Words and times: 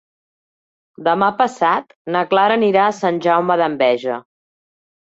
Demà 1.07 1.27
passat 1.43 1.95
na 2.17 2.25
Clara 2.33 2.59
anirà 2.63 2.89
a 2.89 2.99
Sant 3.05 3.23
Jaume 3.29 3.63
d'Enveja. 3.65 4.21